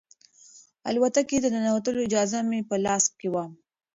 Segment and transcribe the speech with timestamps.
[0.89, 3.45] الوتکې ته د ننوتلو اجازه مې په لاس کې وه.